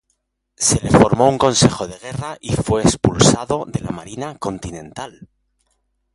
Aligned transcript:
Se 0.55 0.81
le 0.81 0.89
formó 0.89 1.29
un 1.29 1.37
consejo 1.37 1.87
de 1.87 1.95
guerra 1.99 2.35
y 2.41 2.53
fue 2.55 2.81
expulsado 2.81 3.65
de 3.67 3.81
la 3.81 3.91
Marina 3.91 4.35
continental. 4.39 5.29